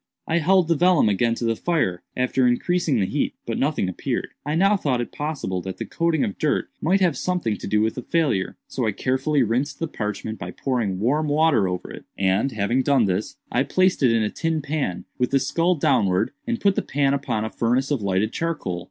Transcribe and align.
"I 0.27 0.39
held 0.39 0.67
the 0.67 0.73
vellum 0.73 1.09
again 1.09 1.35
to 1.35 1.45
the 1.45 1.55
fire, 1.55 2.01
after 2.17 2.47
increasing 2.47 2.99
the 2.99 3.05
heat; 3.05 3.35
but 3.45 3.59
nothing 3.59 3.87
appeared. 3.87 4.29
I 4.43 4.55
now 4.55 4.75
thought 4.75 4.99
it 4.99 5.11
possible 5.11 5.61
that 5.61 5.77
the 5.77 5.85
coating 5.85 6.23
of 6.23 6.39
dirt 6.39 6.69
might 6.81 7.01
have 7.01 7.15
something 7.15 7.55
to 7.57 7.67
do 7.67 7.81
with 7.81 7.93
the 7.93 8.01
failure; 8.01 8.57
so 8.67 8.87
I 8.87 8.93
carefully 8.93 9.43
rinsed 9.43 9.77
the 9.77 9.87
parchment 9.87 10.39
by 10.39 10.49
pouring 10.53 10.99
warm 10.99 11.27
water 11.27 11.67
over 11.67 11.91
it, 11.91 12.05
and, 12.17 12.51
having 12.51 12.81
done 12.81 13.05
this, 13.05 13.37
I 13.51 13.61
placed 13.61 14.01
it 14.01 14.11
in 14.11 14.23
a 14.23 14.31
tin 14.31 14.63
pan, 14.63 15.05
with 15.19 15.29
the 15.29 15.37
skull 15.39 15.75
downwards, 15.75 16.31
and 16.47 16.59
put 16.59 16.73
the 16.73 16.81
pan 16.81 17.13
upon 17.13 17.45
a 17.45 17.51
furnace 17.51 17.91
of 17.91 18.01
lighted 18.01 18.31
charcoal. 18.33 18.79